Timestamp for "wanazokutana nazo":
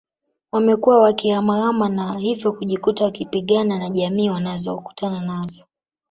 4.29-5.65